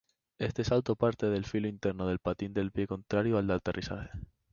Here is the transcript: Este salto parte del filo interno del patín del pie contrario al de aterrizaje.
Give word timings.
Este 0.39 0.63
salto 0.63 0.95
parte 0.95 1.27
del 1.27 1.45
filo 1.45 1.67
interno 1.67 2.07
del 2.07 2.17
patín 2.17 2.55
del 2.55 2.71
pie 2.71 2.87
contrario 2.87 3.37
al 3.37 3.45
de 3.45 3.53
aterrizaje. 3.53 4.09